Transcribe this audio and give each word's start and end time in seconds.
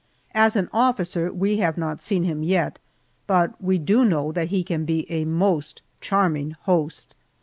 As 0.33 0.55
an 0.55 0.67
officer, 0.73 1.31
we 1.31 1.57
have 1.57 1.77
not 1.77 2.01
seen 2.01 2.23
him 2.23 2.41
yet, 2.41 2.79
but 3.27 3.53
we 3.63 3.77
do 3.77 4.03
know 4.03 4.31
that 4.31 4.47
he 4.47 4.63
can 4.63 4.83
be 4.83 5.05
a 5.11 5.25
most 5.25 5.83
charming 6.01 6.55
host. 6.63 7.13